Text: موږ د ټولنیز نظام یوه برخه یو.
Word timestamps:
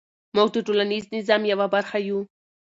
موږ 0.35 0.47
د 0.53 0.57
ټولنیز 0.67 1.03
نظام 1.15 1.41
یوه 1.51 1.67
برخه 1.73 1.97
یو. 2.07 2.19